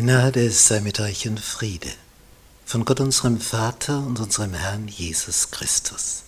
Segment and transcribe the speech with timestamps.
[0.00, 1.92] Gnade sei mit euch und Friede
[2.64, 6.22] von Gott unserem Vater und unserem Herrn Jesus Christus.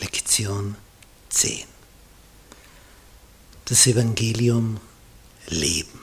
[0.00, 0.74] Lektion
[1.28, 1.68] 10.
[3.66, 4.80] Das Evangelium
[5.46, 6.00] Leben.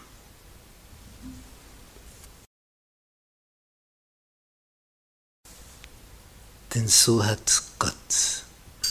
[6.74, 8.46] Denn so hat Gott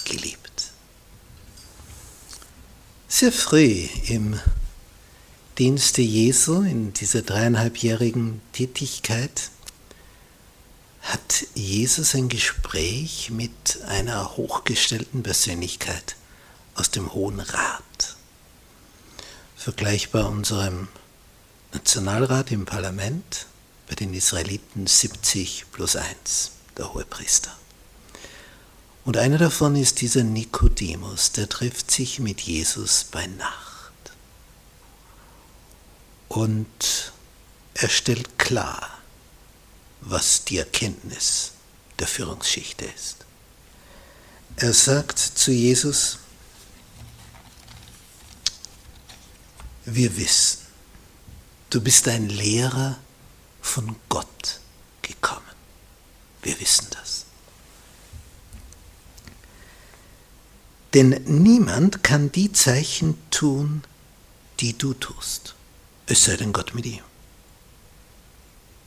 [0.05, 0.71] geliebt.
[3.09, 4.39] Sehr früh im
[5.59, 9.51] Dienste Jesu, in dieser dreieinhalbjährigen Tätigkeit,
[11.01, 16.17] hat Jesus ein Gespräch mit einer hochgestellten Persönlichkeit
[16.75, 18.17] aus dem Hohen Rat.
[19.57, 20.89] Vergleichbar unserem
[21.73, 23.47] Nationalrat im Parlament,
[23.89, 27.57] bei den Israeliten 70 plus 1, der Hohepriester.
[29.07, 33.66] Und einer davon ist dieser Nikodemus, der trifft sich mit Jesus bei Nacht
[36.37, 37.13] und
[37.73, 38.91] er stellt klar,
[40.03, 41.53] was die Erkenntnis
[41.99, 43.25] der Führungsschicht ist.
[44.57, 46.19] Er sagt zu Jesus,
[49.87, 50.59] wir wissen,
[51.71, 52.99] du bist ein Lehrer
[53.63, 54.61] von Gott
[55.01, 55.41] gekommen.
[56.43, 57.25] Wir wissen das.
[60.93, 63.83] Denn niemand kann die Zeichen tun,
[64.61, 65.57] die du tust
[66.07, 67.03] es sei denn Gott mit ihm.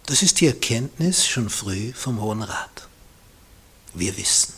[0.06, 2.88] Das ist die Erkenntnis schon früh vom Hohen Rat.
[3.94, 4.54] Wir wissen,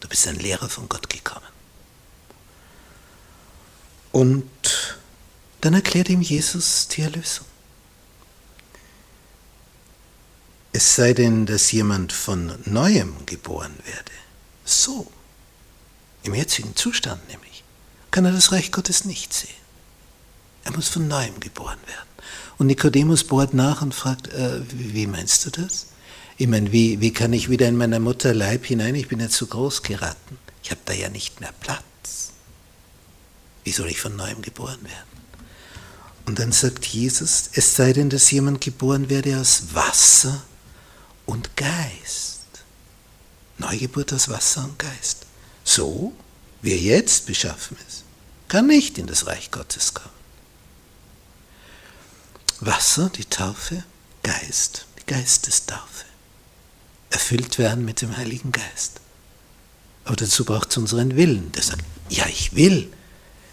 [0.00, 1.46] du bist ein Lehrer von Gott gekommen.
[4.12, 4.50] Und
[5.60, 7.46] dann erklärt ihm Jesus die Erlösung.
[10.72, 14.12] Es sei denn, dass jemand von neuem geboren werde.
[14.64, 15.10] So,
[16.22, 17.64] im jetzigen Zustand nämlich,
[18.10, 19.59] kann er das Reich Gottes nicht sehen.
[20.64, 22.08] Er muss von neuem geboren werden.
[22.58, 25.86] Und Nikodemus bohrt nach und fragt, äh, wie meinst du das?
[26.36, 28.94] Ich meine, wie, wie kann ich wieder in meiner Mutter Leib hinein?
[28.94, 30.38] Ich bin ja zu groß geraten.
[30.62, 32.32] Ich habe da ja nicht mehr Platz.
[33.64, 35.10] Wie soll ich von neuem geboren werden?
[36.26, 40.42] Und dann sagt Jesus, es sei denn, dass jemand geboren werde aus Wasser
[41.26, 42.40] und Geist.
[43.58, 45.26] Neugeburt aus Wasser und Geist.
[45.64, 46.12] So,
[46.62, 48.04] wie er jetzt beschaffen ist,
[48.48, 50.19] kann nicht in das Reich Gottes kommen.
[52.60, 53.84] Wasser, die Taufe,
[54.22, 56.04] Geist, die Geistestaufe.
[57.10, 59.00] Erfüllt werden mit dem Heiligen Geist.
[60.04, 62.92] Aber dazu braucht es unseren Willen, der sagt, ja, ich will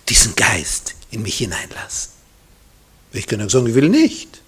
[0.10, 2.12] diesen Geist in mich hineinlassen.
[3.12, 4.42] Ich kann auch sagen, ich will nicht,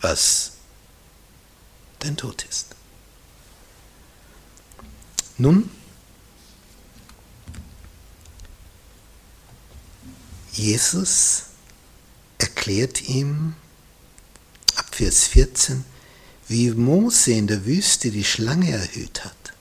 [0.00, 0.52] was
[1.98, 2.74] dein Tod ist.
[5.38, 5.70] Nun,
[10.52, 11.44] Jesus
[12.66, 13.54] erklärt ihm
[14.74, 15.84] ab Vers 14,
[16.48, 19.52] wie Mose in der Wüste die Schlange erhöht hat,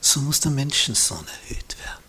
[0.00, 2.04] so muss der Menschensohn erhöht werden.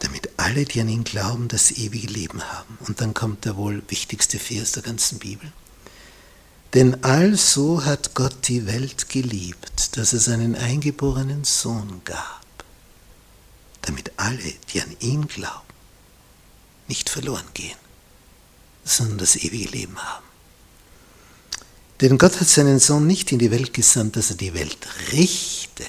[0.00, 2.78] Damit alle, die an ihn glauben, das ewige Leben haben.
[2.80, 5.52] Und dann kommt der wohl wichtigste Vers der ganzen Bibel.
[6.74, 12.44] Denn also hat Gott die Welt geliebt, dass er seinen eingeborenen Sohn gab,
[13.82, 15.73] damit alle, die an ihn glauben,
[16.88, 17.76] nicht verloren gehen,
[18.84, 20.24] sondern das ewige Leben haben.
[22.00, 24.78] Denn Gott hat seinen Sohn nicht in die Welt gesandt, dass er die Welt
[25.12, 25.86] richte,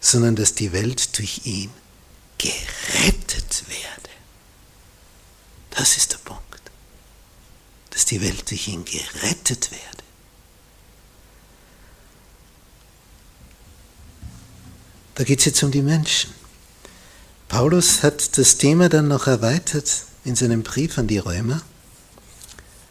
[0.00, 1.70] sondern dass die Welt durch ihn
[2.38, 4.10] gerettet werde.
[5.70, 6.42] Das ist der Punkt.
[7.90, 10.04] Dass die Welt durch ihn gerettet werde.
[15.14, 16.34] Da geht es jetzt um die Menschen.
[17.54, 21.62] Paulus hat das Thema dann noch erweitert in seinem Brief an die Römer,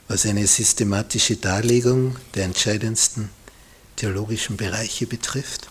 [0.07, 3.29] was eine systematische Darlegung der entscheidendsten
[3.97, 5.67] theologischen Bereiche betrifft.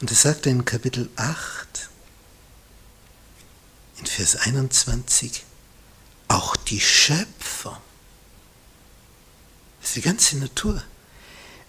[0.00, 1.90] Und er sagt in Kapitel 8,
[3.98, 5.44] in Vers 21,
[6.28, 7.76] auch die Schöpfung,
[9.82, 10.82] das ist die ganze Natur,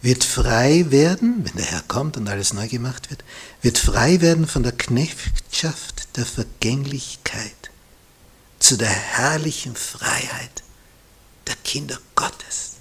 [0.01, 3.23] wird frei werden, wenn der Herr kommt und alles neu gemacht wird,
[3.61, 7.71] wird frei werden von der Knechtschaft der Vergänglichkeit
[8.59, 10.63] zu der herrlichen Freiheit
[11.47, 12.71] der Kinder Gottes.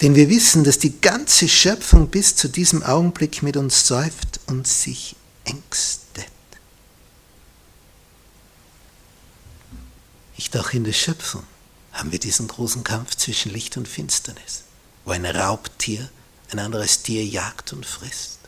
[0.00, 4.66] Denn wir wissen, dass die ganze Schöpfung bis zu diesem Augenblick mit uns säuft und
[4.66, 6.26] sich ängstet.
[10.36, 11.44] Nicht auch in der Schöpfung
[11.94, 14.64] haben wir diesen großen Kampf zwischen Licht und Finsternis,
[15.04, 16.10] wo ein Raubtier
[16.50, 18.40] ein anderes Tier jagt und frisst.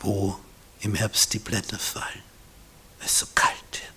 [0.00, 0.38] Wo
[0.80, 2.22] im Herbst die Blätter fallen,
[2.98, 3.92] weil es so kalt wird.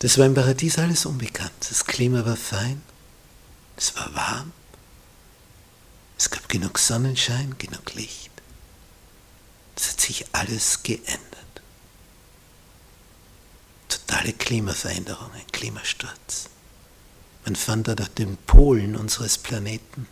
[0.00, 1.52] Das war im Paradies alles unbekannt.
[1.60, 2.82] Das Klima war fein,
[3.76, 4.52] es war warm,
[6.18, 8.30] es gab genug Sonnenschein, genug Licht.
[9.76, 11.51] Es hat sich alles geändert.
[14.12, 16.50] Totale Klimaveränderung, ein Klimasturz.
[17.46, 20.06] Man fand auf den Polen unseres Planeten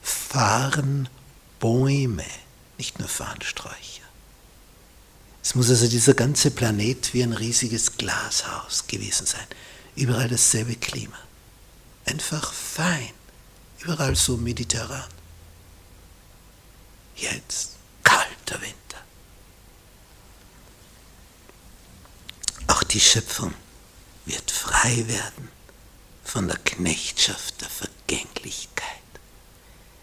[0.00, 1.06] fahren
[1.60, 2.24] Bäume,
[2.78, 4.02] nicht nur Farnsträucher.
[5.42, 9.46] Es muss also dieser ganze Planet wie ein riesiges Glashaus gewesen sein.
[9.94, 11.18] Überall dasselbe Klima.
[12.06, 13.10] Einfach fein.
[13.80, 15.10] Überall so mediterran.
[17.14, 17.72] Jetzt
[18.02, 18.76] kalter Winter.
[22.68, 23.54] Auch die Schöpfung
[24.24, 25.50] wird frei werden
[26.24, 28.86] von der Knechtschaft der Vergänglichkeit.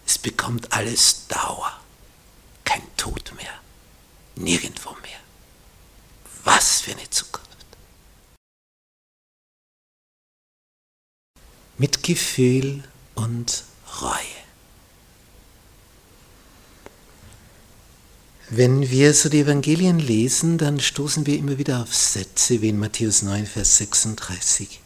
[0.06, 1.80] Es bekommt alles Dauer,
[2.64, 3.60] kein Tod mehr,
[4.36, 5.20] nirgendwo mehr.
[6.44, 7.44] Was für eine Zukunft.
[11.78, 12.84] Mitgefühl
[13.14, 13.64] und
[14.00, 14.43] Reue.
[18.56, 22.78] Wenn wir so die Evangelien lesen, dann stoßen wir immer wieder auf Sätze wie in
[22.78, 24.80] Matthäus 9, Vers 36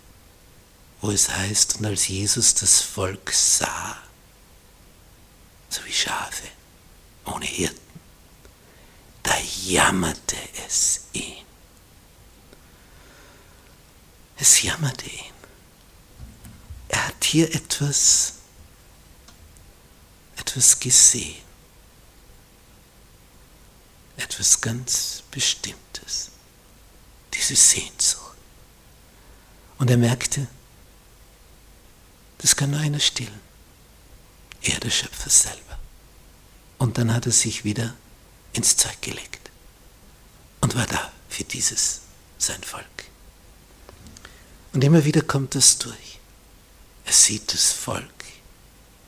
[1.01, 3.97] wo es heißt, und als Jesus das Volk sah,
[5.69, 6.49] so wie Schafe
[7.25, 7.79] ohne Hirten,
[9.23, 9.35] da
[9.65, 10.37] jammerte
[10.67, 11.45] es ihn.
[14.39, 15.35] Es jammerte ihn.
[16.89, 18.35] Er hat hier etwas,
[20.37, 21.48] etwas gesehen.
[24.19, 26.31] Etwas ganz Bestimmtes.
[27.33, 28.37] Diese Sehnsucht.
[29.79, 30.47] Und er merkte,
[32.39, 33.41] das kann nur einer stillen.
[34.63, 35.79] Er, der Schöpfer selber.
[36.79, 37.95] Und dann hat er sich wieder
[38.53, 39.51] ins Zeug gelegt
[40.61, 42.01] und war da für dieses,
[42.39, 42.85] sein Volk.
[44.73, 46.19] Und immer wieder kommt das durch.
[47.05, 48.25] Er sieht das Volk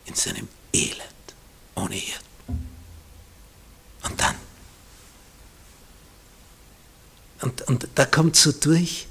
[0.07, 1.35] in seinem Elend,
[1.75, 2.69] ohne Hirten.
[4.03, 4.37] Und dann,
[7.43, 9.07] und, und da kommt so durch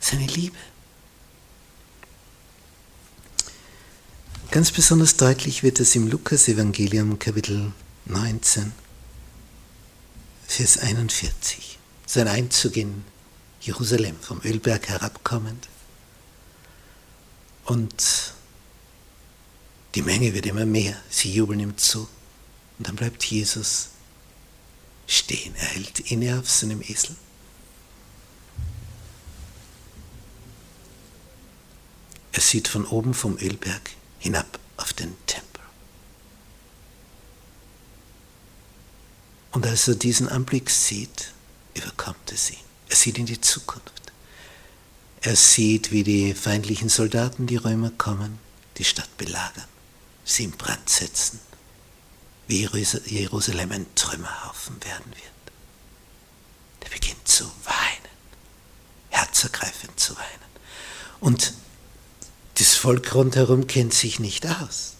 [0.00, 0.56] seine Liebe.
[4.50, 7.72] Ganz besonders deutlich wird es im Lukas-Evangelium, Kapitel
[8.04, 8.72] 19,
[10.46, 11.78] Vers 41.
[12.06, 13.02] Sein Einzug in
[13.60, 15.68] Jerusalem, vom Ölberg herabkommend.
[17.64, 18.34] Und
[19.94, 22.08] die Menge wird immer mehr, sie jubeln ihm zu.
[22.78, 23.88] Und dann bleibt Jesus
[25.06, 25.54] stehen.
[25.56, 27.16] Er hält inne auf seinem Esel.
[32.32, 35.62] Er sieht von oben vom Ölberg hinab auf den Tempel.
[39.52, 41.32] Und als er diesen Anblick sieht,
[41.74, 42.56] überkommt es ihn.
[42.88, 44.12] Er sieht in die Zukunft.
[45.20, 48.38] Er sieht, wie die feindlichen Soldaten, die Römer kommen,
[48.76, 49.68] die Stadt belagern,
[50.24, 51.40] sie in Brand setzen,
[52.46, 52.68] wie
[53.06, 56.84] Jerusalem ein Trümmerhaufen werden wird.
[56.84, 58.14] Er beginnt zu weinen,
[59.10, 60.44] herzergreifend zu weinen.
[61.20, 61.54] Und
[62.58, 64.94] das Volk rundherum kennt sich nicht aus.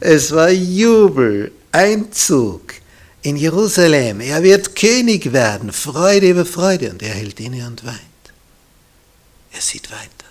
[0.00, 2.74] Es war Jubel, Einzug
[3.22, 4.20] in Jerusalem.
[4.20, 6.90] Er wird König werden, Freude über Freude.
[6.90, 7.98] Und er hält inne und weint.
[9.52, 10.23] Er sieht weiter.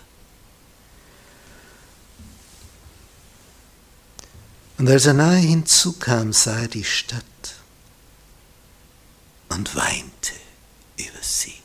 [4.78, 7.24] Und als er nahe hinzukam, sah er die Stadt
[9.50, 10.34] und weinte
[10.98, 11.56] über sie,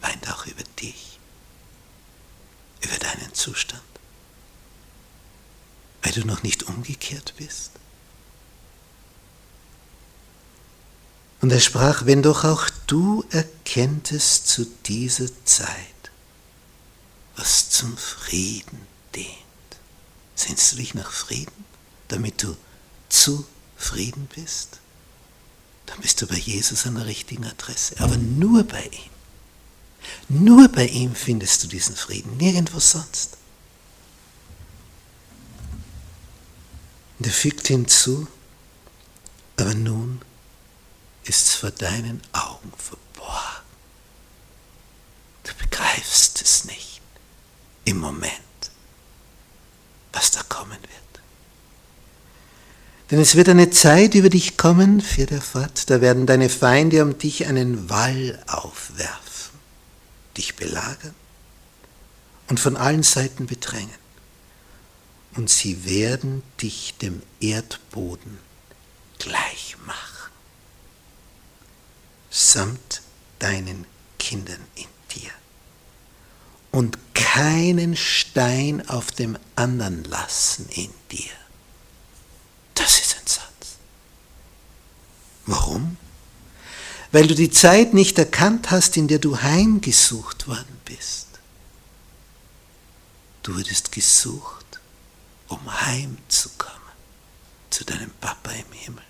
[0.00, 1.18] weint auch über dich,
[2.82, 3.82] über deinen Zustand
[6.02, 7.72] weil du noch nicht umgekehrt bist?
[11.40, 15.68] Und er sprach, wenn doch auch du erkenntest zu dieser Zeit,
[17.36, 18.80] was zum Frieden
[19.14, 19.28] dient.
[20.34, 21.64] Sehnst du dich nach Frieden,
[22.08, 22.56] damit du
[23.08, 24.80] zufrieden bist?
[25.86, 29.10] Dann bist du bei Jesus an der richtigen Adresse, aber nur bei ihm.
[30.28, 33.36] Nur bei ihm findest du diesen Frieden, nirgendwo sonst.
[37.18, 38.28] Und er fügt hinzu,
[39.56, 40.20] aber nun
[41.24, 43.64] ist es vor deinen Augen verborgen.
[45.44, 47.00] Du begreifst es nicht
[47.84, 48.32] im Moment,
[50.12, 51.07] was da kommen wird.
[53.10, 57.02] Denn es wird eine Zeit über dich kommen, fährt er fort, da werden deine Feinde
[57.02, 59.58] um dich einen Wall aufwerfen,
[60.36, 61.14] dich belagern
[62.48, 64.08] und von allen Seiten bedrängen
[65.36, 68.38] und sie werden dich dem Erdboden
[69.18, 70.32] gleich machen,
[72.30, 73.02] samt
[73.38, 73.86] deinen
[74.18, 75.30] Kindern in dir.
[76.70, 81.30] Und keinen Stein auf dem anderen lassen in dir.
[82.78, 83.76] Das ist ein Satz.
[85.46, 85.96] Warum?
[87.10, 91.26] Weil du die Zeit nicht erkannt hast, in der du heimgesucht worden bist.
[93.42, 94.78] Du wurdest gesucht,
[95.48, 96.78] um heimzukommen
[97.70, 99.04] zu deinem Papa im Himmel.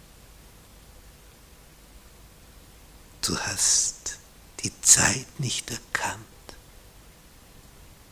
[3.21, 4.19] Du hast
[4.63, 6.25] die Zeit nicht erkannt,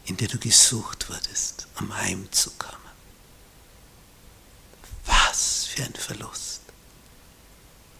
[0.04, 2.85] in der du gesucht wurdest, um heimzukommen.
[5.06, 6.60] Was für ein Verlust.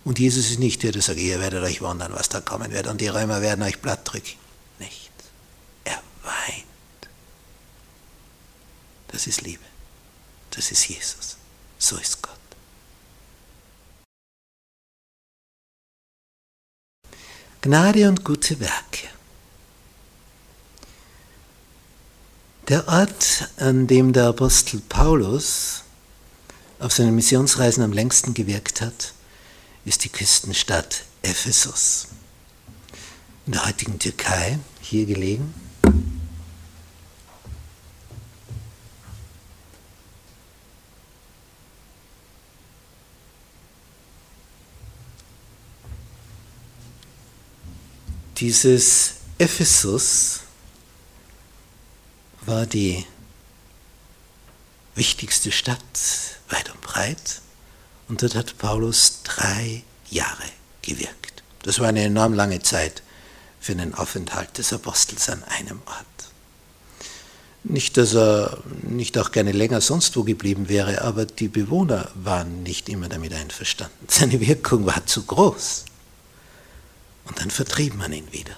[0.05, 2.87] Und Jesus ist nicht der, der sagt, ihr werdet euch wundern, was da kommen wird,
[2.87, 4.39] und die Römer werden euch platt drücken.
[4.79, 5.11] Nicht.
[5.85, 6.65] Er weint.
[9.09, 9.65] Das ist Liebe.
[10.51, 11.37] Das ist Jesus.
[11.79, 12.35] So ist Gott.
[17.63, 19.09] Gnade und gute Werke.
[22.69, 25.83] Der Ort, an dem der Apostel Paulus
[26.79, 29.15] auf seinen Missionsreisen am längsten gewirkt hat,
[29.85, 32.09] ist die Küstenstadt Ephesus.
[33.47, 35.55] In der heutigen Türkei, hier gelegen.
[48.39, 50.41] Dieses Ephesus
[52.45, 53.07] war die
[54.95, 57.41] wichtigste Stadt weit und breit
[58.09, 60.45] und dort hat Paulus drei Jahre
[60.83, 61.43] gewirkt.
[61.63, 63.03] Das war eine enorm lange Zeit
[63.61, 66.07] für einen Aufenthalt des Apostels an einem Ort.
[67.65, 72.63] Nicht, dass er nicht auch gerne länger sonst wo geblieben wäre, aber die Bewohner waren
[72.63, 74.07] nicht immer damit einverstanden.
[74.09, 75.85] Seine Wirkung war zu groß.
[77.25, 78.57] Und dann vertrieb man ihn wieder.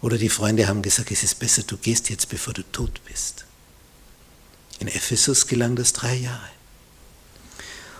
[0.00, 3.44] Oder die Freunde haben gesagt, es ist besser, du gehst jetzt, bevor du tot bist.
[4.78, 6.48] In Ephesus gelang das drei Jahre.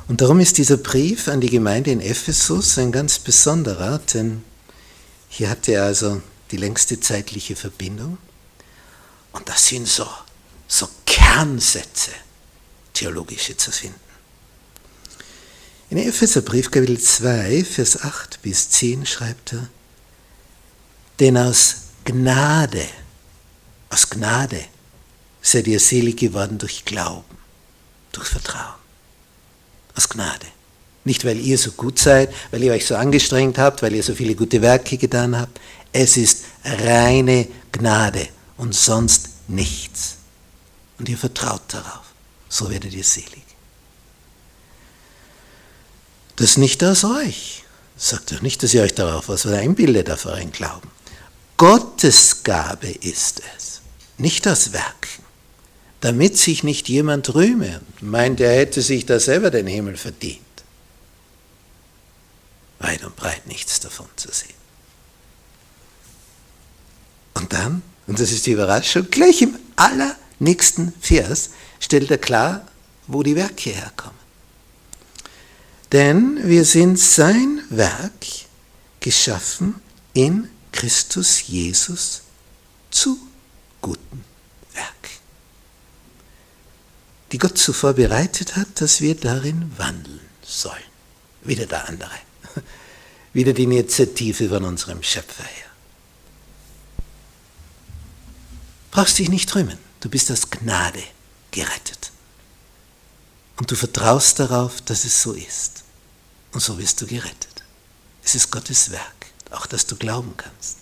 [0.08, 4.42] Und darum ist dieser Brief an die Gemeinde in Ephesus ein ganz besonderer, denn
[5.28, 8.16] hier hatte er also die längste zeitliche Verbindung.
[9.32, 10.08] Und das sind so,
[10.66, 12.10] so Kernsätze,
[12.94, 14.00] theologische zu finden.
[15.90, 19.68] In Epheserbrief Kapitel 2, Vers 8 bis 10 schreibt er,
[21.20, 22.86] denn aus Gnade,
[23.90, 24.64] aus Gnade
[25.42, 27.36] seid ihr selig geworden durch Glauben,
[28.12, 28.77] durch Vertrauen.
[29.98, 30.46] Aus Gnade.
[31.02, 34.14] Nicht, weil ihr so gut seid, weil ihr euch so angestrengt habt, weil ihr so
[34.14, 35.58] viele gute Werke getan habt.
[35.92, 38.28] Es ist reine Gnade
[38.58, 40.18] und sonst nichts.
[41.00, 42.04] Und ihr vertraut darauf.
[42.48, 43.42] So werdet ihr selig.
[46.36, 47.64] Das nicht aus euch.
[47.96, 50.92] Sagt doch nicht, dass ihr euch darauf was einbildet auf euren Glauben.
[51.56, 53.80] Gottes Gabe ist es,
[54.16, 55.17] nicht das Werken,
[56.00, 60.38] damit sich nicht jemand rühme und meint, er hätte sich da selber den Himmel verdient.
[62.78, 64.54] Weit und breit nichts davon zu sehen.
[67.34, 71.50] Und dann, und das ist die Überraschung, gleich im allernächsten Vers
[71.80, 72.66] stellt er klar,
[73.06, 74.18] wo die Werke herkommen.
[75.92, 78.26] Denn wir sind sein Werk
[79.00, 79.76] geschaffen
[80.12, 82.22] in Christus Jesus
[82.90, 83.18] zu
[83.80, 84.24] guten
[84.74, 85.17] Werken,
[87.32, 90.76] die Gott zuvor bereitet hat, dass wir darin wandeln sollen.
[91.42, 92.14] Wieder der andere.
[93.32, 95.66] Wieder die Initiative von unserem Schöpfer her.
[98.90, 101.02] Brauchst dich nicht rühmen, du bist aus Gnade
[101.50, 102.10] gerettet.
[103.56, 105.84] Und du vertraust darauf, dass es so ist.
[106.52, 107.62] Und so wirst du gerettet.
[108.24, 109.18] Es ist Gottes Werk
[109.50, 110.78] auch dass du glauben kannst.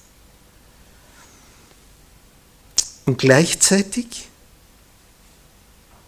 [3.05, 4.29] Und gleichzeitig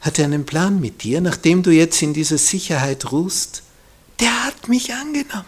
[0.00, 3.62] hat er einen Plan mit dir, nachdem du jetzt in dieser Sicherheit ruhst.
[4.20, 5.44] Der hat mich angenommen.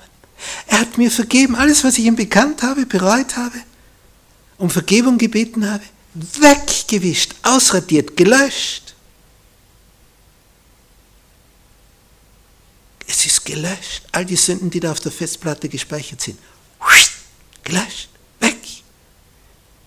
[0.66, 3.58] Er hat mir vergeben, alles, was ich ihm bekannt habe, bereut habe,
[4.58, 8.94] um Vergebung gebeten habe, weggewischt, ausradiert, gelöscht.
[13.06, 14.02] Es ist gelöscht.
[14.12, 16.38] All die Sünden, die da auf der Festplatte gespeichert sind,
[17.62, 18.08] gelöscht,
[18.40, 18.58] weg,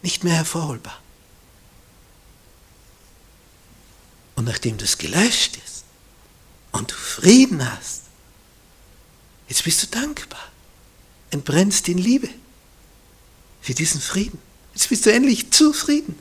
[0.01, 1.02] nicht mehr hervorholbar.
[4.35, 5.83] Und nachdem das gelöscht ist
[6.71, 8.01] und du Frieden hast,
[9.47, 10.51] jetzt bist du dankbar,
[11.29, 12.29] entbrennst in Liebe
[13.61, 14.39] für diesen Frieden.
[14.73, 16.17] Jetzt bist du endlich zufrieden,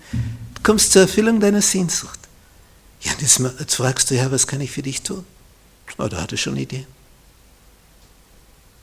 [0.54, 2.18] du kommst zur Erfüllung deiner Sehnsucht.
[3.00, 5.24] Ja, jetzt fragst du, ja, was kann ich für dich tun?
[5.98, 6.86] Oh, da hat er schon Ideen.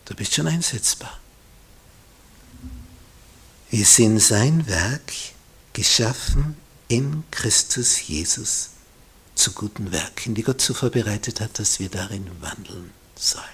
[0.05, 1.19] Du bist schon einsetzbar.
[3.69, 5.13] Wir sind sein Werk
[5.73, 6.57] geschaffen
[6.87, 8.71] in Christus Jesus
[9.39, 13.45] zu guten Werken, die Gott so vorbereitet hat, dass wir darin wandeln sollen.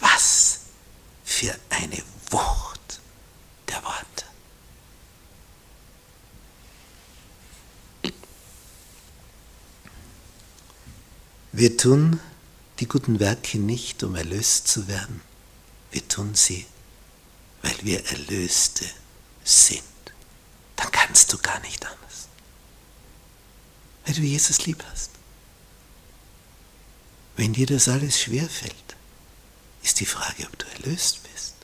[0.00, 0.60] Was
[1.22, 3.00] für eine Wucht
[3.68, 4.24] der Worte.
[11.52, 12.20] Wir tun
[12.80, 15.20] die guten Werke nicht, um erlöst zu werden.
[15.90, 16.64] Wir tun sie,
[17.62, 18.86] weil wir Erlöste
[19.44, 19.82] sind.
[20.76, 21.97] Dann kannst du gar nicht anders.
[24.08, 25.10] Weil du Jesus lieb hast.
[27.36, 28.96] Wenn dir das alles schwerfällt,
[29.82, 31.56] ist die Frage, ob du erlöst bist.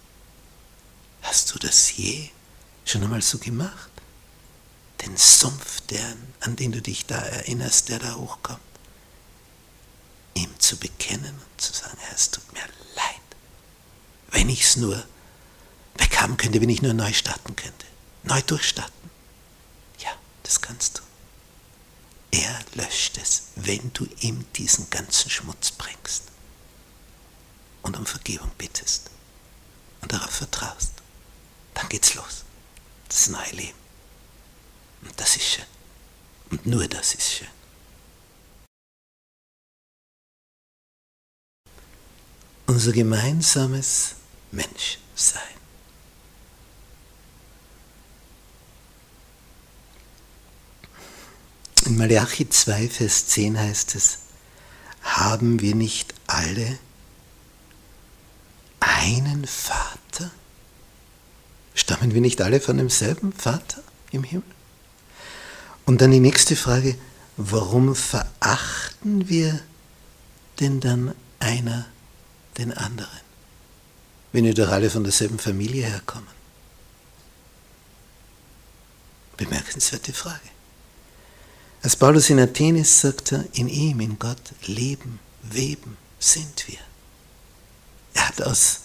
[1.22, 2.28] Hast du das je
[2.84, 3.90] schon einmal so gemacht?
[5.00, 8.60] Den Sumpf, der, an den du dich da erinnerst, der da hochkommt
[10.34, 12.60] ihm zu bekennen und zu sagen, Herr, es tut mir
[12.94, 13.22] leid.
[14.32, 15.02] Wenn ich es nur
[15.96, 17.86] weghaben könnte, wenn ich nur neu starten könnte.
[18.24, 19.10] Neu durchstarten.
[19.98, 20.10] Ja,
[20.42, 21.03] das kannst du.
[22.34, 26.24] Er löscht es, wenn du ihm diesen ganzen Schmutz bringst
[27.82, 29.10] und um Vergebung bittest
[30.00, 30.92] und darauf vertraust.
[31.74, 32.44] Dann geht's los.
[33.08, 33.78] Das neue Leben.
[35.02, 35.66] Und das ist schön.
[36.50, 37.48] Und nur das ist schön.
[42.74, 44.14] unser gemeinsames
[44.50, 45.53] Menschsein.
[51.84, 54.18] In Malachi 2, Vers 10 heißt es,
[55.02, 56.78] haben wir nicht alle
[58.80, 60.30] einen Vater?
[61.74, 64.44] Stammen wir nicht alle von demselben Vater im Himmel?
[65.84, 66.96] Und dann die nächste Frage,
[67.36, 69.60] warum verachten wir
[70.60, 71.84] denn dann einer
[72.56, 73.20] den anderen,
[74.32, 76.32] wenn wir doch alle von derselben Familie herkommen?
[79.36, 80.53] Bemerkenswerte Frage.
[81.84, 86.78] Als Paulus in Athen ist, sagt er, in ihm, in Gott, leben, weben sind wir.
[88.14, 88.80] Er hat aus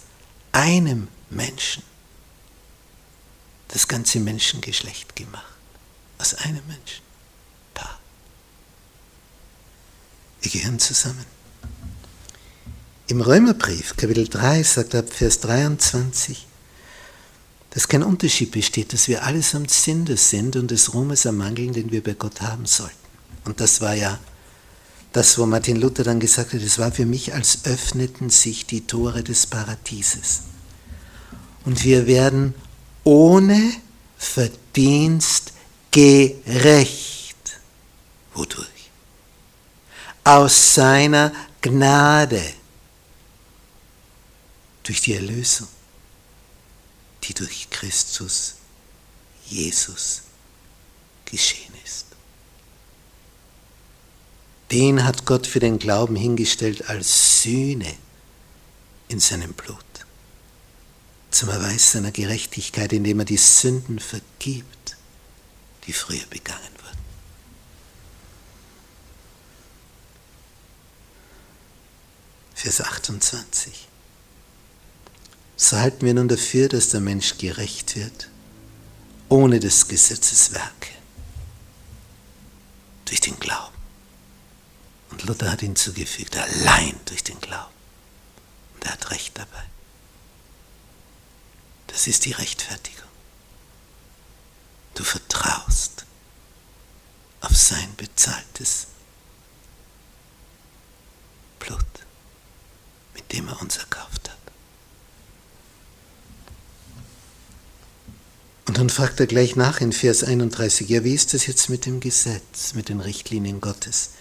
[0.51, 1.81] einem Menschen
[3.69, 5.53] das ganze Menschengeschlecht gemacht.
[6.17, 7.01] Aus einem Menschen.
[7.73, 8.01] Paar.
[10.41, 11.25] Wir gehören zusammen.
[13.07, 16.48] Im Römerbrief, Kapitel 3, sagt er ab Vers 23,
[17.71, 22.03] dass kein Unterschied besteht, dass wir allesamt Sünder sind und des Ruhmes ermangeln, den wir
[22.03, 22.95] bei Gott haben sollten.
[23.45, 24.19] Und das war ja
[25.13, 28.85] das, wo Martin Luther dann gesagt hat, es war für mich, als öffneten sich die
[28.85, 30.41] Tore des Paradieses.
[31.65, 32.53] Und wir werden
[33.03, 33.71] ohne
[34.17, 35.53] Verdienst
[35.91, 37.59] gerecht.
[38.33, 38.67] Wodurch?
[40.23, 42.41] Aus seiner Gnade
[44.83, 45.67] durch die Erlösung,
[47.23, 48.55] die durch Christus
[49.45, 50.21] Jesus
[51.25, 52.05] geschehen ist.
[54.71, 57.95] Den hat Gott für den Glauben hingestellt als Sühne
[59.07, 59.83] in seinem Blut,
[61.31, 64.97] zum Erweis seiner Gerechtigkeit, indem er die Sünden vergibt,
[65.87, 66.99] die früher begangen wurden.
[72.53, 73.88] Vers 28
[75.61, 78.29] so halten wir nun dafür, dass der Mensch gerecht wird,
[79.27, 80.91] ohne des Gesetzes Werke,
[83.03, 83.75] durch den Glauben.
[85.11, 87.73] Und Luther hat hinzugefügt, allein durch den Glauben.
[88.75, 89.65] Und er hat recht dabei.
[91.87, 93.09] Das ist die Rechtfertigung.
[94.93, 96.05] Du vertraust
[97.41, 98.87] auf sein bezahltes
[101.59, 101.83] Blut,
[103.13, 104.38] mit dem er uns erkauft hat.
[108.69, 111.87] Und dann fragt er gleich nach in Vers 31, ja, wie ist das jetzt mit
[111.87, 114.11] dem Gesetz, mit den Richtlinien Gottes?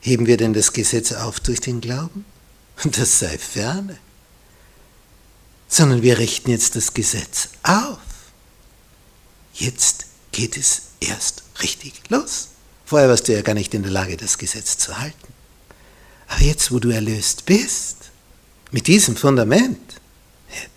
[0.00, 2.24] Heben wir denn das Gesetz auf durch den Glauben?
[2.82, 3.98] Und das sei ferne.
[5.68, 7.98] Sondern wir richten jetzt das Gesetz auf.
[9.52, 12.48] Jetzt geht es erst richtig los.
[12.86, 15.34] Vorher warst du ja gar nicht in der Lage, das Gesetz zu halten.
[16.28, 18.10] Aber jetzt, wo du erlöst bist,
[18.70, 20.00] mit diesem Fundament,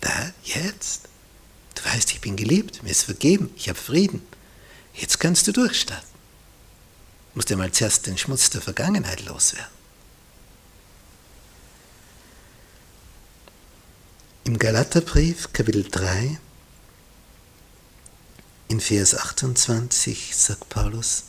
[0.02, 1.08] da, jetzt,
[1.82, 4.22] Du weißt, ich bin geliebt, mir ist vergeben, ich habe Frieden.
[4.94, 6.08] Jetzt kannst du durchstarten.
[7.32, 9.72] Du musst ja mal zuerst den Schmutz der Vergangenheit loswerden.
[14.44, 16.38] Im Galaterbrief, Kapitel 3,
[18.68, 21.24] in Vers 28 sagt Paulus,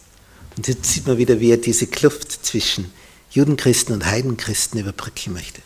[0.56, 2.92] und jetzt sieht man wieder, wie er diese Kluft zwischen
[3.32, 5.62] Judenchristen und Heidenchristen überbrücken möchte.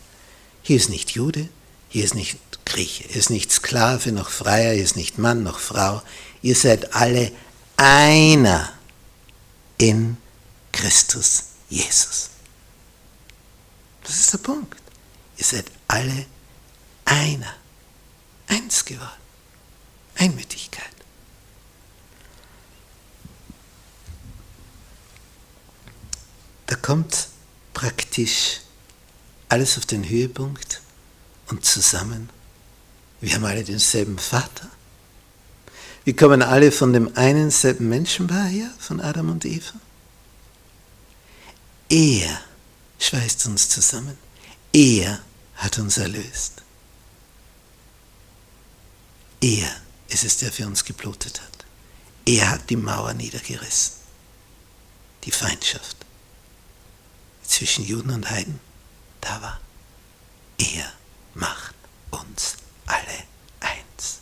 [0.61, 1.49] Hier ist nicht Jude,
[1.89, 5.59] hier ist nicht Grieche, hier ist nicht Sklave noch Freier, hier ist nicht Mann noch
[5.59, 6.01] Frau.
[6.41, 7.31] Ihr seid alle
[7.77, 8.73] einer
[9.77, 10.17] in
[10.73, 12.29] Christus Jesus.
[14.03, 14.75] Das ist der Punkt.
[15.37, 16.25] Ihr seid alle
[17.05, 17.53] einer.
[18.47, 19.09] Eins geworden.
[20.15, 20.85] Einmütigkeit.
[26.65, 27.29] Da kommt
[27.73, 28.59] praktisch
[29.47, 30.81] alles auf den Höhepunkt
[31.47, 32.29] und zusammen.
[33.19, 34.69] Wir haben alle denselben Vater.
[36.03, 39.73] Wir kommen alle von dem einen selben Menschenpaar her, von Adam und Eva.
[41.89, 42.41] Er
[42.99, 44.17] schweißt uns zusammen.
[44.73, 45.21] Er
[45.55, 46.61] hat uns erlöst.
[49.41, 49.69] Er
[50.09, 51.65] ist es, der für uns geblutet hat.
[52.25, 53.93] Er hat die Mauer niedergerissen.
[55.23, 55.97] Die Feindschaft
[57.43, 58.59] zwischen Juden und Heiden
[59.21, 59.61] da war.
[60.57, 60.91] Er
[61.33, 61.75] macht
[62.11, 63.23] uns alle
[63.59, 64.19] eins.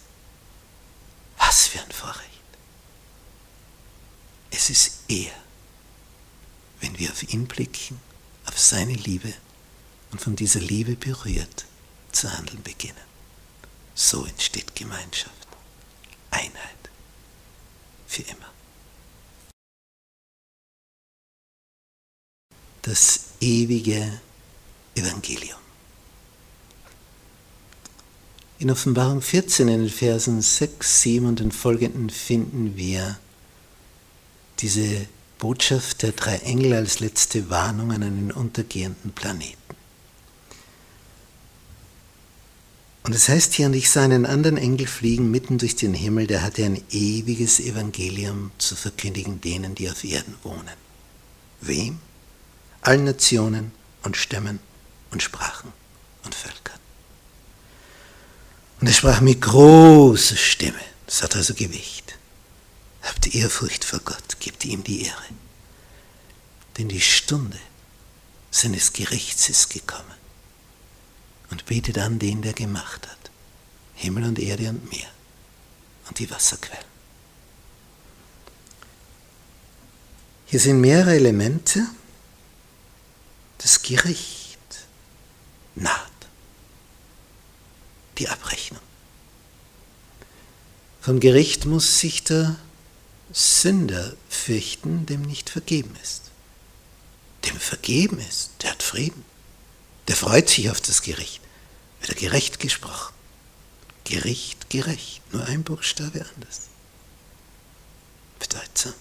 [1.37, 2.29] Was für ein Vorrecht.
[4.51, 5.31] Es ist er,
[6.81, 7.99] wenn wir auf ihn blicken,
[8.45, 9.33] auf seine Liebe
[10.11, 11.65] und von dieser Liebe berührt
[12.11, 12.95] zu handeln beginnen.
[13.93, 15.47] So entsteht Gemeinschaft,
[16.31, 16.89] Einheit
[18.07, 18.51] für immer.
[22.81, 24.21] Das ewige
[24.95, 25.64] Evangelium.
[28.57, 33.17] In Offenbarung 14 in den Versen 6, 7 und den folgenden finden wir
[34.59, 35.07] diese
[35.39, 39.57] Botschaft der drei Engel als letzte Warnung an einen untergehenden Planeten.
[43.03, 46.25] Und es heißt hier, und ich sah einen anderen Engel fliegen mitten durch den Himmel,
[46.25, 50.77] der hatte ein ewiges Evangelium zu verkündigen denen, die auf Erden wohnen.
[51.61, 51.99] Wem?
[52.81, 53.71] Allen Nationen
[54.03, 54.59] und Stämmen
[55.11, 55.71] und Sprachen
[56.23, 56.84] und Völkern.
[58.85, 62.19] Und er sprach mit großer Stimme, das hat also Gewicht.
[63.01, 65.23] Habt Ehrfurcht vor Gott, gebt ihm die Ehre.
[66.77, 67.57] Denn die Stunde
[68.51, 70.13] seines Gerichts ist gekommen.
[71.49, 73.31] Und betet an den, der gemacht hat.
[73.95, 75.09] Himmel und Erde und Meer
[76.07, 76.85] und die Wasserquellen.
[80.45, 81.87] Hier sind mehrere Elemente.
[83.57, 84.59] Das Gericht
[85.73, 86.14] naht.
[88.17, 88.81] Die Abrechnung.
[91.01, 92.55] Vom Gericht muss sich der
[93.31, 96.31] Sünder fürchten, dem nicht vergeben ist.
[97.45, 99.23] Dem vergeben ist, der hat Frieden.
[100.07, 101.41] Der freut sich auf das Gericht.
[101.99, 103.13] Wird er gerecht gesprochen.
[104.03, 105.21] Gericht, gerecht.
[105.33, 106.61] Nur ein Buchstabe anders.
[108.39, 108.93] Bedeutsam.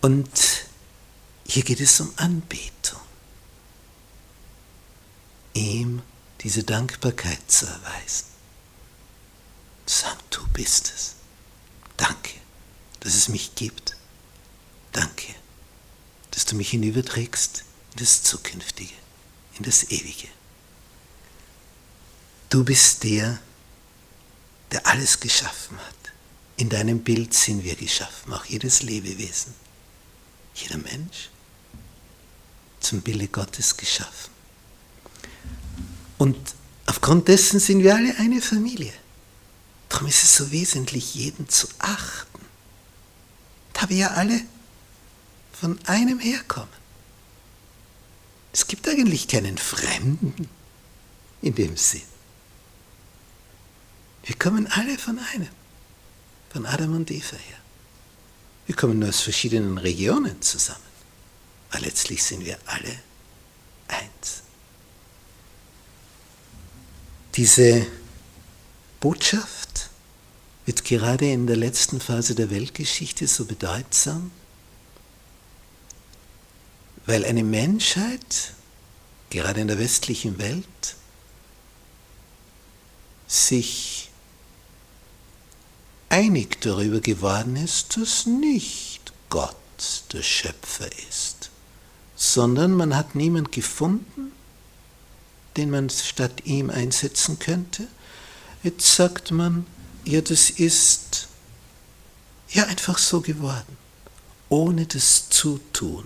[0.00, 0.66] Und
[1.46, 3.00] hier geht es um Anbetung.
[5.54, 6.02] Ihm
[6.40, 8.34] diese Dankbarkeit zu erweisen
[9.86, 11.14] sagen, du bist es.
[11.96, 12.32] Danke,
[13.00, 13.96] dass es mich gibt.
[14.92, 15.34] Danke,
[16.30, 18.94] dass du mich hinüberträgst in das Zukünftige,
[19.58, 20.28] in das Ewige.
[22.48, 23.38] Du bist der,
[24.70, 25.94] der alles geschaffen hat.
[26.56, 29.54] In deinem Bild sind wir geschaffen, auch jedes Lebewesen,
[30.54, 31.30] jeder Mensch,
[32.78, 34.33] zum Bilde Gottes geschaffen.
[36.18, 36.36] Und
[36.86, 38.92] aufgrund dessen sind wir alle eine Familie.
[39.88, 42.44] Darum ist es so wesentlich, jeden zu achten.
[43.72, 44.40] Da wir ja alle
[45.52, 46.68] von einem herkommen.
[48.52, 50.48] Es gibt eigentlich keinen Fremden
[51.42, 52.02] in dem Sinn.
[54.22, 55.48] Wir kommen alle von einem,
[56.50, 57.58] von Adam und Eva her.
[58.66, 60.78] Wir kommen nur aus verschiedenen Regionen zusammen,
[61.70, 62.98] aber letztlich sind wir alle
[63.88, 64.43] eins.
[67.36, 67.84] Diese
[69.00, 69.90] Botschaft
[70.66, 74.30] wird gerade in der letzten Phase der Weltgeschichte so bedeutsam,
[77.06, 78.54] weil eine Menschheit,
[79.30, 80.64] gerade in der westlichen Welt,
[83.26, 84.10] sich
[86.08, 89.56] einig darüber geworden ist, dass nicht Gott
[90.12, 91.50] der Schöpfer ist,
[92.14, 94.13] sondern man hat niemand gefunden,
[95.56, 97.86] den man statt ihm einsetzen könnte.
[98.62, 99.66] Jetzt sagt man,
[100.04, 101.28] ja, das ist
[102.50, 103.76] ja einfach so geworden,
[104.48, 106.04] ohne das Zutun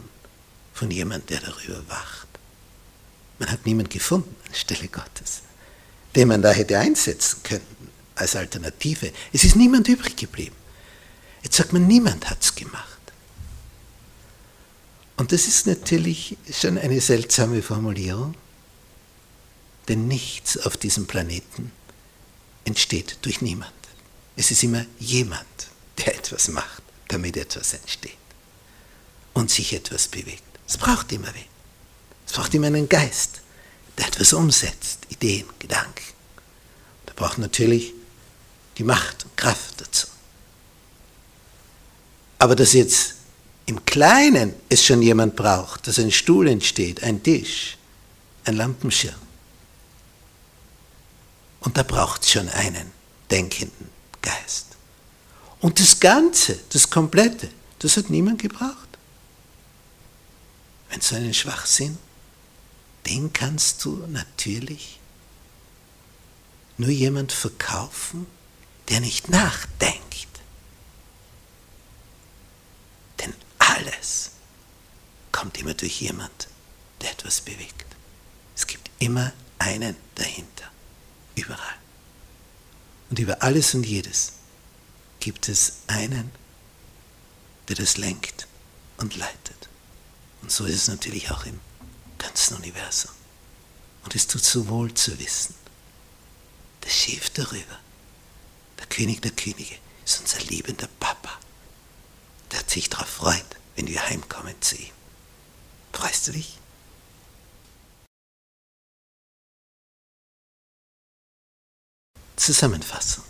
[0.73, 2.29] von jemand, der darüber wacht.
[3.39, 5.43] Man hat niemand gefunden anstelle Gottes,
[6.17, 9.13] den man da hätte einsetzen können als Alternative.
[9.33, 10.57] Es ist niemand übrig geblieben.
[11.43, 12.99] Jetzt sagt man, niemand hat es gemacht.
[15.17, 18.35] Und das ist natürlich schon eine seltsame Formulierung,
[19.89, 21.73] denn nichts auf diesem Planeten
[22.65, 23.73] entsteht durch niemand.
[24.37, 25.47] Es ist immer jemand,
[25.99, 28.13] der etwas macht, damit etwas entsteht
[29.35, 30.43] und sich etwas bewegt.
[30.67, 31.45] Es braucht immer wen.
[32.27, 33.41] Es braucht immer einen Geist,
[33.97, 36.05] der etwas umsetzt, Ideen, Gedanken.
[37.07, 37.95] Da braucht natürlich
[38.77, 40.07] die Macht und Kraft dazu.
[42.39, 43.15] Aber dass jetzt
[43.67, 47.77] im Kleinen es schon jemand braucht, dass ein Stuhl entsteht, ein Tisch,
[48.45, 49.28] ein Lampenschirm.
[51.61, 52.93] Und da braucht es schon einen
[53.31, 53.89] denkenden
[54.23, 54.67] Geist.
[55.61, 58.89] Und das Ganze, das Komplette, das hat niemand gebraucht.
[60.89, 61.99] Wenn so einen Schwachsinn,
[63.07, 64.99] den kannst du natürlich
[66.77, 68.27] nur jemand verkaufen,
[68.89, 70.29] der nicht nachdenkt.
[73.21, 74.31] Denn alles
[75.33, 76.49] kommt immer durch jemand,
[77.01, 77.87] der etwas bewegt.
[78.57, 80.71] Es gibt immer einen dahinter,
[81.39, 81.79] überall.
[83.11, 84.35] Und über alles und jedes
[85.21, 86.31] gibt es einen,
[87.69, 88.47] der das lenkt
[88.99, 89.69] und leitet.
[90.43, 91.59] Und so ist es natürlich auch im
[92.19, 93.13] ganzen Universum.
[94.05, 95.55] Und es tut so wohl zu wissen,
[96.85, 97.79] der Chef darüber,
[98.79, 101.39] der König der Könige, ist unser liebender Papa.
[102.53, 104.93] Der sich darauf freut, wenn wir heimkommen zu ihm.
[105.93, 106.58] Freust du dich?
[112.39, 113.25] Zusammenfassung.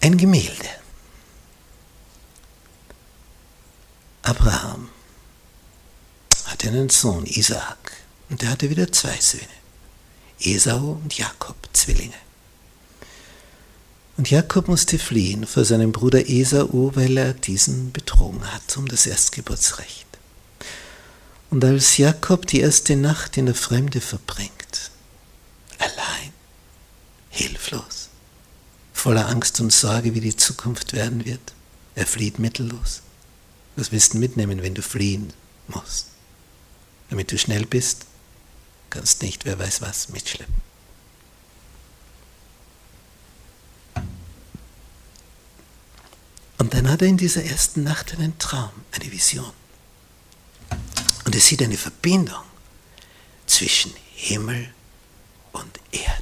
[0.00, 0.68] Ein Gemälde.
[4.22, 4.90] Abraham
[6.44, 7.92] hatte einen Sohn, Isaak,
[8.28, 9.42] und er hatte wieder zwei Söhne,
[10.40, 12.14] Esau und Jakob, Zwillinge.
[14.18, 19.06] Und Jakob musste fliehen vor seinem Bruder Esau, weil er diesen betrogen hat um das
[19.06, 20.06] Erstgeburtsrecht.
[21.50, 24.90] Und als Jakob die erste Nacht in der Fremde verbringt,
[27.38, 28.08] hilflos,
[28.92, 31.52] voller Angst und Sorge, wie die Zukunft werden wird,
[31.94, 33.02] er flieht mittellos.
[33.76, 35.32] Was willst du mitnehmen, wenn du fliehen
[35.68, 36.08] musst?
[37.10, 38.06] Damit du schnell bist,
[38.90, 40.68] kannst nicht, wer weiß was, mitschleppen.
[46.58, 49.52] Und dann hat er in dieser ersten Nacht einen Traum, eine Vision.
[51.24, 52.42] Und er sieht eine Verbindung
[53.46, 54.72] zwischen Himmel
[55.52, 56.17] und Erde.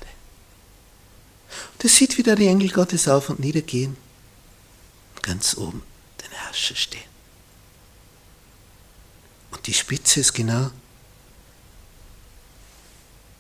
[1.87, 3.96] Er sieht, wie da die Engel Gottes auf und nieder gehen
[5.14, 5.85] und ganz oben
[6.20, 7.09] den Herrscher stehen.
[9.53, 10.72] Und die Spitze ist genau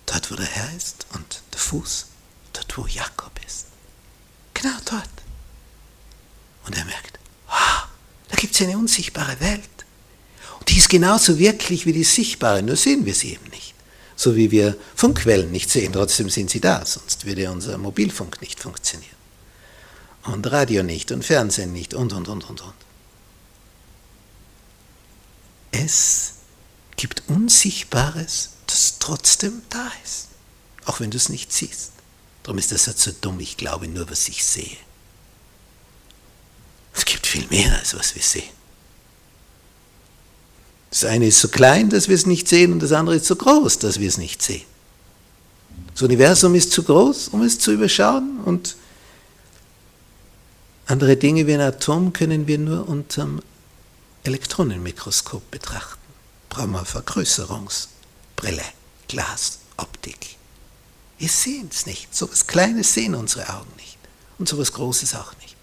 [0.06, 2.06] dort, wo der Herr ist und der Fuß
[2.52, 3.66] dort, wo Jakob ist.
[4.54, 5.10] Genau dort.
[6.66, 7.88] Und er merkt, ah,
[8.28, 9.68] da gibt es eine unsichtbare Welt.
[10.60, 13.74] Und die ist genauso wirklich wie die sichtbare, nur sehen wir sie eben nicht.
[14.16, 18.60] So wie wir Funkwellen nicht sehen, trotzdem sind sie da, sonst würde unser Mobilfunk nicht
[18.60, 19.14] funktionieren.
[20.24, 22.74] Und Radio nicht und Fernsehen nicht und, und, und, und, und.
[25.70, 26.32] Es
[26.96, 30.28] gibt Unsichtbares, das trotzdem da ist,
[30.86, 31.92] auch wenn du es nicht siehst.
[32.42, 34.78] Darum ist der Satz so dumm, ich glaube nur, was ich sehe.
[36.94, 38.56] Es gibt viel mehr, als was wir sehen.
[40.98, 43.36] Das eine ist so klein, dass wir es nicht sehen, und das andere ist so
[43.36, 44.64] groß, dass wir es nicht sehen.
[45.92, 48.76] Das Universum ist zu groß, um es zu überschauen, und
[50.86, 53.42] andere Dinge wie ein Atom können wir nur unterm
[54.24, 56.00] Elektronenmikroskop betrachten.
[56.48, 58.64] Brauchen wir Vergrößerungsbrille,
[59.06, 60.36] Glas, Optik.
[61.18, 62.14] Wir sehen es nicht.
[62.14, 63.98] So etwas Kleines sehen unsere Augen nicht.
[64.38, 65.56] Und so etwas Großes auch nicht.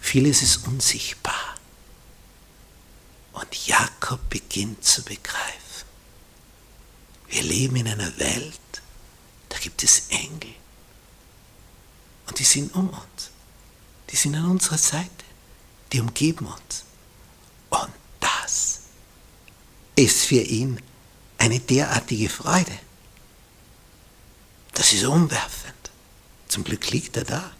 [0.00, 1.43] Vieles ist unsichtbar.
[3.34, 5.54] Und Jakob beginnt zu begreifen.
[7.28, 8.60] Wir leben in einer Welt,
[9.48, 10.54] da gibt es Engel.
[12.26, 13.30] Und die sind um uns.
[14.10, 15.10] Die sind an unserer Seite.
[15.92, 16.84] Die umgeben uns.
[17.70, 18.80] Und das
[19.96, 20.80] ist für ihn
[21.38, 22.78] eine derartige Freude.
[24.72, 25.74] Das ist umwerfend.
[26.48, 27.52] Zum Glück liegt er da.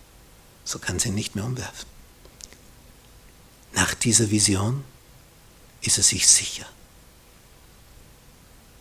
[0.64, 1.88] So kann sie ihn nicht mehr umwerfen.
[3.72, 4.84] Nach dieser Vision
[5.86, 6.66] ist er sich sicher.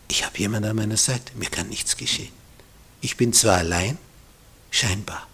[0.08, 2.34] Ich habe jemanden an meiner Seite, mir kann nichts geschehen.
[3.02, 3.98] Ich bin zwar allein,
[4.72, 5.28] scheinbar,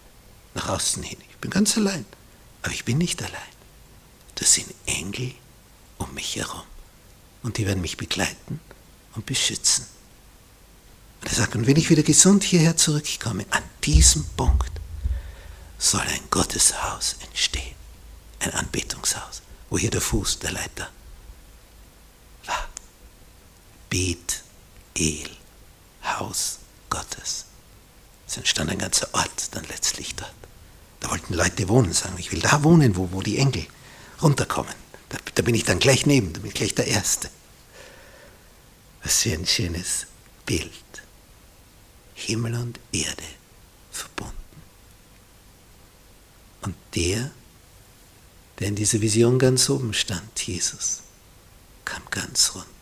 [0.54, 1.18] nach außen hin.
[1.30, 2.04] Ich bin ganz allein,
[2.62, 3.40] aber ich bin nicht allein.
[4.36, 5.34] Das sind Engel
[5.98, 6.62] um mich herum.
[7.42, 8.60] Und die werden mich begleiten
[9.14, 9.86] und beschützen.
[11.20, 14.72] Und er sagt, und wenn ich wieder gesund hierher zurückkomme, an diesem Punkt
[15.78, 17.80] soll ein Gotteshaus entstehen
[18.40, 20.90] ein Anbetungshaus, wo hier der Fuß der Leiter.
[23.90, 24.44] Bet
[24.94, 25.28] El,
[26.04, 27.44] Haus Gottes.
[28.26, 30.32] Es entstand ein ganzer Ort dann letztlich dort.
[31.00, 33.66] Da wollten Leute wohnen, sagen, ich will da wohnen, wo, wo die Engel
[34.22, 34.74] runterkommen.
[35.08, 37.28] Da, da bin ich dann gleich neben, da bin ich gleich der Erste.
[39.02, 40.06] Was für ein schönes
[40.46, 40.70] Bild.
[42.14, 43.24] Himmel und Erde
[43.90, 44.36] verbunden.
[46.62, 47.30] Und der,
[48.58, 51.00] der in dieser Vision ganz oben stand, Jesus,
[51.84, 52.79] kam ganz runter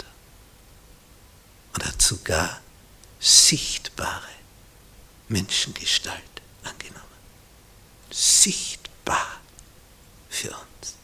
[1.85, 2.61] hat sogar
[3.21, 4.29] sichtbare
[5.29, 6.23] Menschengestalt
[6.63, 7.05] angenommen.
[8.11, 9.41] Sichtbar
[10.29, 10.95] für uns.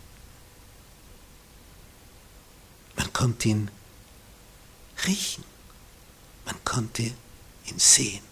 [2.96, 3.70] Man konnte ihn
[5.06, 5.44] riechen.
[6.44, 8.22] Man konnte ihn sehen,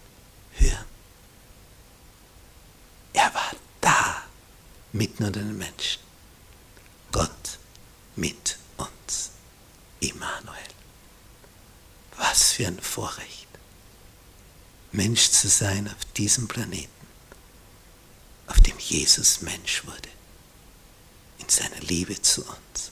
[0.53, 0.85] hören.
[3.13, 4.23] Er war da,
[4.91, 6.01] mitten unter den Menschen.
[7.11, 7.59] Gott
[8.19, 9.31] mit uns.
[10.01, 10.57] Immanuel.
[12.17, 13.47] Was für ein Vorrecht,
[14.91, 16.89] Mensch zu sein auf diesem Planeten,
[18.47, 20.09] auf dem Jesus Mensch wurde,
[21.39, 22.91] in seiner Liebe zu uns.